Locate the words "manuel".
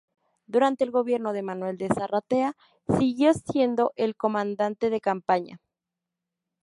1.43-1.77